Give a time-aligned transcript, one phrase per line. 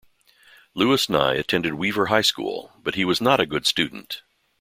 [0.73, 4.23] Louis Nye attended Weaver High School, but he was not a good student.